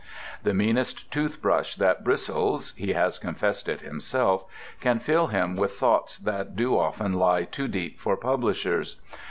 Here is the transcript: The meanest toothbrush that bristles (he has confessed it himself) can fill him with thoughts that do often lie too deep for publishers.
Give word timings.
The 0.41 0.55
meanest 0.55 1.11
toothbrush 1.11 1.75
that 1.75 2.03
bristles 2.03 2.71
(he 2.73 2.93
has 2.93 3.19
confessed 3.19 3.69
it 3.69 3.81
himself) 3.81 4.45
can 4.79 4.97
fill 4.99 5.27
him 5.27 5.55
with 5.55 5.73
thoughts 5.73 6.17
that 6.17 6.55
do 6.55 6.75
often 6.75 7.13
lie 7.13 7.43
too 7.43 7.67
deep 7.67 7.99
for 7.99 8.17
publishers. 8.17 8.95